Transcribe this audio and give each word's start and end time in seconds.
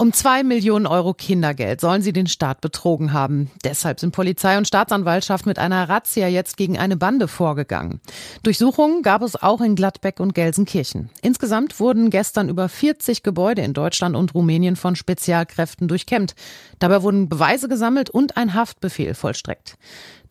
Um 0.00 0.12
zwei 0.12 0.44
Millionen 0.44 0.86
Euro 0.86 1.12
Kindergeld 1.12 1.80
sollen 1.80 2.02
sie 2.02 2.12
den 2.12 2.28
Staat 2.28 2.60
betrogen 2.60 3.12
haben. 3.12 3.50
Deshalb 3.64 3.98
sind 3.98 4.12
Polizei 4.12 4.56
und 4.56 4.68
Staatsanwaltschaft 4.68 5.44
mit 5.44 5.58
einer 5.58 5.88
Razzia 5.88 6.28
jetzt 6.28 6.56
gegen 6.56 6.78
eine 6.78 6.96
Bande 6.96 7.26
vorgegangen. 7.26 8.00
Durchsuchungen 8.44 9.02
gab 9.02 9.22
es 9.22 9.34
auch 9.34 9.60
in 9.60 9.74
Gladbeck 9.74 10.20
und 10.20 10.36
Gelsenkirchen. 10.36 11.10
Insgesamt 11.20 11.80
wurden 11.80 12.10
gestern 12.10 12.48
über 12.48 12.68
40 12.68 13.24
Gebäude 13.24 13.62
in 13.62 13.72
Deutschland 13.72 14.14
und 14.14 14.34
Rumänien 14.34 14.76
von 14.76 14.94
Spezialkräften 14.94 15.88
durchkämmt. 15.88 16.36
Dabei 16.78 17.02
wurden 17.02 17.28
Beweise 17.28 17.68
gesammelt 17.68 18.08
und 18.08 18.36
ein 18.36 18.54
Haftbefehl 18.54 19.14
vollstreckt. 19.14 19.78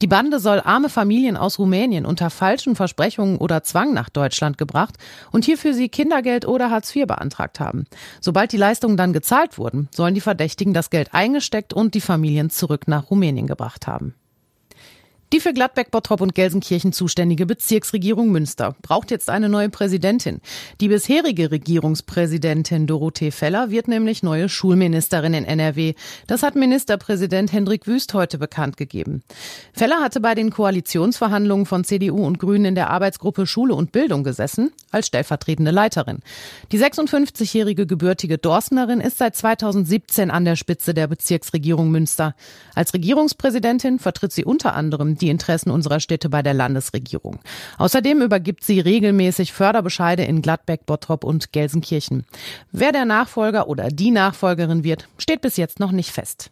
Die 0.04 0.08
Bande 0.08 0.40
soll 0.40 0.62
arme 0.64 0.90
Familien 0.90 1.38
aus 1.38 1.58
Rumänien 1.58 2.06
unter 2.06 2.30
falschen 2.30 2.76
Versprechungen 2.76 3.38
oder 3.38 3.64
Zwang 3.64 3.94
nach 3.94 4.10
Deutschland 4.10 4.60
gebracht 4.60 4.96
und 5.32 5.44
hierfür 5.44 5.74
sie 5.74 5.90
Kindergeld 5.90 6.48
oder 6.48 6.70
Hartz 6.70 6.96
IV 6.96 7.08
beantragt 7.08 7.60
haben. 7.60 7.86
Sobald 8.22 8.52
die 8.52 8.58
Leistungen 8.58 8.96
dann 8.96 9.12
gezahlt 9.12 9.57
wurden, 9.58 9.90
sollen 9.92 10.16
die 10.16 10.22
Verdächtigen 10.22 10.74
das 10.74 10.90
Geld 10.90 11.14
eingesteckt 11.14 11.74
und 11.74 11.96
die 11.96 12.02
Familien 12.02 12.50
zurück 12.50 12.88
nach 12.88 13.10
Rumänien 13.10 13.48
gebracht 13.48 13.88
haben. 13.88 14.16
Die 15.34 15.42
für 15.42 15.52
Gladbeck, 15.52 15.92
Bottrop 15.92 16.22
und 16.22 16.36
Gelsenkirchen 16.36 16.94
zuständige 16.94 17.46
Bezirksregierung 17.46 18.32
Münster 18.32 18.78
braucht 18.82 19.12
jetzt 19.12 19.30
eine 19.30 19.50
neue 19.50 19.68
Präsidentin. 19.68 20.40
Die 20.80 20.88
bisherige 20.88 21.52
Regierungspräsidentin 21.52 22.88
Dorothee 22.88 23.32
Feller 23.32 23.70
wird 23.70 23.90
nämlich 23.90 24.24
neue 24.24 24.48
Schulministerin 24.48 25.34
in 25.34 25.44
NRW. 25.44 25.96
Das 26.28 26.44
hat 26.44 26.56
Ministerpräsident 26.56 27.52
Hendrik 27.52 27.88
Wüst 27.88 28.14
heute 28.14 28.38
bekannt 28.38 28.78
gegeben. 28.78 29.22
Feller 29.74 30.00
hatte 30.00 30.22
bei 30.22 30.34
den 30.34 30.50
Koalitionsverhandlungen 30.50 31.66
von 31.66 31.84
CDU 31.84 32.26
und 32.26 32.40
Grünen 32.40 32.64
in 32.64 32.76
der 32.76 32.90
Arbeitsgruppe 32.90 33.48
Schule 33.48 33.76
und 33.76 33.92
Bildung 33.92 34.24
gesessen, 34.24 34.72
als 34.92 35.08
stellvertretende 35.08 35.72
Leiterin. 35.72 36.20
Die 36.72 36.80
56-jährige 36.80 37.86
gebürtige 37.86 38.38
Dorsnerin 38.38 39.02
ist 39.02 39.18
seit 39.18 39.36
2017 39.36 40.32
an 40.32 40.46
der 40.46 40.56
Spitze 40.56 40.94
der 40.94 41.08
Bezirksregierung 41.08 41.92
Münster. 41.92 42.34
Als 42.76 42.94
Regierungspräsidentin 42.94 44.00
vertritt 44.00 44.32
sie 44.32 44.46
unter 44.46 44.74
anderem 44.74 45.17
die 45.22 45.30
Interessen 45.30 45.72
unserer 45.72 46.00
Städte 46.00 46.30
bei 46.30 46.42
der 46.42 46.54
Landesregierung. 46.54 47.40
Außerdem 47.78 48.22
übergibt 48.22 48.64
sie 48.64 48.80
regelmäßig 48.80 49.54
Förderbescheide 49.54 50.24
in 50.24 50.42
Gladbeck, 50.42 50.86
Bottrop 50.86 51.24
und 51.24 51.52
Gelsenkirchen. 51.52 52.26
Wer 52.72 52.92
der 52.92 53.06
Nachfolger 53.06 53.68
oder 53.68 53.90
die 53.90 54.12
Nachfolgerin 54.12 54.84
wird, 54.84 55.08
steht 55.18 55.42
bis 55.42 55.58
jetzt 55.58 55.80
noch 55.80 55.92
nicht 55.92 56.12
fest. 56.12 56.52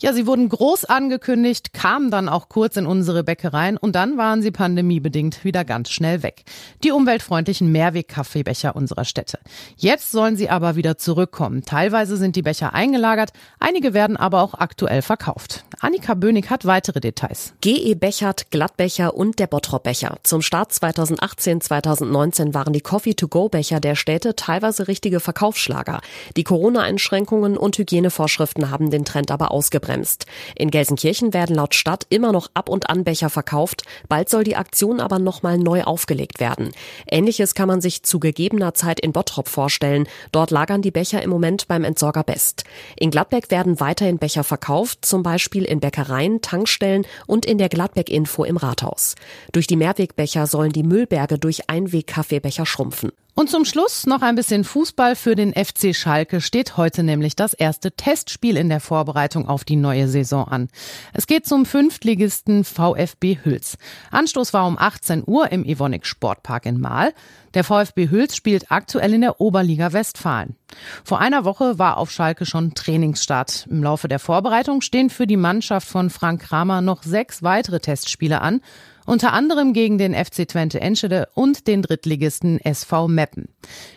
Ja, 0.00 0.12
sie 0.12 0.28
wurden 0.28 0.48
groß 0.48 0.84
angekündigt, 0.84 1.72
kamen 1.72 2.12
dann 2.12 2.28
auch 2.28 2.48
kurz 2.48 2.76
in 2.76 2.86
unsere 2.86 3.24
Bäckereien 3.24 3.76
und 3.76 3.96
dann 3.96 4.16
waren 4.16 4.42
sie 4.42 4.52
pandemiebedingt 4.52 5.42
wieder 5.42 5.64
ganz 5.64 5.90
schnell 5.90 6.22
weg. 6.22 6.44
Die 6.84 6.92
umweltfreundlichen 6.92 7.72
Mehrweg-Kaffeebecher 7.72 8.76
unserer 8.76 9.04
Städte. 9.04 9.40
Jetzt 9.76 10.12
sollen 10.12 10.36
sie 10.36 10.50
aber 10.50 10.76
wieder 10.76 10.98
zurückkommen. 10.98 11.64
Teilweise 11.64 12.16
sind 12.16 12.36
die 12.36 12.42
Becher 12.42 12.74
eingelagert, 12.74 13.32
einige 13.58 13.92
werden 13.92 14.16
aber 14.16 14.42
auch 14.42 14.54
aktuell 14.54 15.02
verkauft. 15.02 15.64
Annika 15.80 16.14
Bönig 16.14 16.48
hat 16.48 16.64
weitere 16.64 17.00
Details. 17.00 17.54
GE 17.60 17.96
Bechert, 17.96 18.52
Glattbecher 18.52 19.14
und 19.14 19.40
der 19.40 19.48
Bottrop 19.48 19.82
Becher. 19.82 20.18
Zum 20.22 20.42
Start 20.42 20.70
2018-2019 20.70 22.54
waren 22.54 22.72
die 22.72 22.82
Coffee-to-go-Becher 22.82 23.80
der 23.80 23.96
Städte 23.96 24.36
teilweise 24.36 24.86
richtige 24.86 25.18
Verkaufsschlager. 25.18 26.00
Die 26.36 26.44
Corona-Einschränkungen 26.44 27.56
und 27.56 27.76
Hygienevorschriften 27.78 28.70
haben 28.70 28.92
den 28.92 29.04
Trend 29.04 29.32
aber 29.32 29.50
ausgebremst 29.50 29.87
ausgebremst. 29.88 30.26
In 30.54 30.70
Gelsenkirchen 30.70 31.34
werden 31.34 31.56
laut 31.56 31.74
Stadt 31.74 32.06
immer 32.10 32.32
noch 32.32 32.48
ab 32.54 32.68
und 32.68 32.90
an 32.90 33.04
Becher 33.04 33.30
verkauft. 33.30 33.82
Bald 34.08 34.28
soll 34.28 34.44
die 34.44 34.56
Aktion 34.56 35.00
aber 35.00 35.18
nochmal 35.18 35.58
neu 35.58 35.82
aufgelegt 35.82 36.40
werden. 36.40 36.72
Ähnliches 37.10 37.54
kann 37.54 37.68
man 37.68 37.80
sich 37.80 38.02
zu 38.02 38.20
gegebener 38.20 38.74
Zeit 38.74 39.00
in 39.00 39.12
Bottrop 39.12 39.48
vorstellen. 39.48 40.06
Dort 40.32 40.50
lagern 40.50 40.82
die 40.82 40.90
Becher 40.90 41.22
im 41.22 41.30
Moment 41.30 41.68
beim 41.68 41.84
Entsorger 41.84 42.22
Best. 42.22 42.64
In 42.96 43.10
Gladbeck 43.10 43.50
werden 43.50 43.80
weiterhin 43.80 44.18
Becher 44.18 44.44
verkauft, 44.44 45.04
zum 45.04 45.22
Beispiel 45.22 45.64
in 45.64 45.80
Bäckereien, 45.80 46.40
Tankstellen 46.42 47.06
und 47.26 47.46
in 47.46 47.58
der 47.58 47.68
Gladbeck 47.68 48.10
Info 48.10 48.44
im 48.44 48.56
Rathaus. 48.56 49.14
Durch 49.52 49.66
die 49.66 49.76
Mehrwegbecher 49.76 50.46
sollen 50.46 50.72
die 50.72 50.82
Müllberge 50.82 51.38
durch 51.38 51.68
Einweg-Kaffeebecher 51.68 52.66
schrumpfen. 52.66 53.12
Und 53.38 53.48
zum 53.48 53.64
Schluss 53.64 54.04
noch 54.04 54.22
ein 54.22 54.34
bisschen 54.34 54.64
Fußball 54.64 55.14
für 55.14 55.36
den 55.36 55.52
FC 55.52 55.94
Schalke 55.94 56.40
steht 56.40 56.76
heute 56.76 57.04
nämlich 57.04 57.36
das 57.36 57.54
erste 57.54 57.92
Testspiel 57.92 58.56
in 58.56 58.68
der 58.68 58.80
Vorbereitung 58.80 59.48
auf 59.48 59.62
die 59.62 59.76
neue 59.76 60.08
Saison 60.08 60.48
an. 60.48 60.68
Es 61.12 61.28
geht 61.28 61.46
zum 61.46 61.64
Fünftligisten 61.64 62.64
VfB 62.64 63.38
Hüls. 63.44 63.78
Anstoß 64.10 64.52
war 64.54 64.66
um 64.66 64.76
18 64.76 65.22
Uhr 65.24 65.52
im 65.52 65.64
Evonik 65.64 66.04
Sportpark 66.04 66.66
in 66.66 66.80
Mahl. 66.80 67.12
Der 67.54 67.62
VfB 67.62 68.10
Hüls 68.10 68.34
spielt 68.34 68.72
aktuell 68.72 69.14
in 69.14 69.20
der 69.20 69.40
Oberliga 69.40 69.92
Westfalen. 69.92 70.56
Vor 71.04 71.20
einer 71.20 71.44
Woche 71.44 71.78
war 71.78 71.98
auf 71.98 72.10
Schalke 72.10 72.44
schon 72.44 72.74
Trainingsstart. 72.74 73.68
Im 73.70 73.84
Laufe 73.84 74.08
der 74.08 74.18
Vorbereitung 74.18 74.80
stehen 74.80 75.10
für 75.10 75.28
die 75.28 75.36
Mannschaft 75.36 75.86
von 75.86 76.10
Frank 76.10 76.42
Kramer 76.42 76.80
noch 76.80 77.04
sechs 77.04 77.44
weitere 77.44 77.78
Testspiele 77.78 78.40
an 78.40 78.62
unter 79.08 79.32
anderem 79.32 79.72
gegen 79.72 79.98
den 79.98 80.14
FC 80.14 80.46
Twente 80.46 80.80
Enschede 80.80 81.28
und 81.34 81.66
den 81.66 81.82
Drittligisten 81.82 82.60
SV 82.60 83.08
Meppen. 83.08 83.48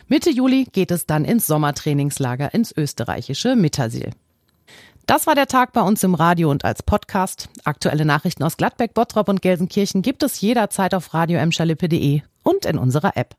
Mitte 0.08 0.30
Juli 0.30 0.68
geht 0.72 0.90
es 0.90 1.06
dann 1.06 1.26
ins 1.26 1.48
Sommertrainingslager 1.48 2.54
ins 2.54 2.76
österreichische 2.76 3.56
Mittersil. 3.56 4.12
Das 5.08 5.28
war 5.28 5.36
der 5.36 5.48
Tag 5.48 5.74
bei 5.74 5.82
uns 5.82 6.04
im 6.04 6.16
Radio 6.16 6.50
und 6.50 6.64
als 6.64 6.84
Podcast. 6.84 7.50
Aktuelle 7.66 8.06
Nachrichten 8.06 8.44
aus 8.44 8.56
Gladbeck, 8.56 8.94
Bottrop 8.94 9.28
und 9.28 9.42
Gelsenkirchen 9.42 10.02
gibt 10.02 10.24
es 10.24 10.40
jederzeit 10.40 10.94
auf 10.94 11.14
radio 11.14 11.40
und 12.44 12.66
in 12.66 12.78
unserer 12.78 13.18
App. 13.18 13.36